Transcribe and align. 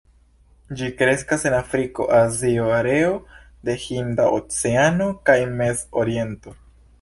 Ĝi 0.77 0.87
kreskas 1.01 1.43
en 1.49 1.55
Afriko, 1.57 2.07
Azio, 2.19 2.65
areo 2.77 3.11
de 3.69 3.77
Hinda 3.85 4.27
Oceano 4.39 5.11
kaj 5.31 5.37
Mez-Oriento. 5.61 6.57